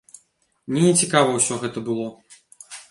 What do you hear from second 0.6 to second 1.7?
Мне нецікава ўсё